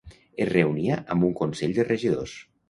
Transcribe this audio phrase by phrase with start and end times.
[0.45, 2.35] Es reunia amb un consell de regidors.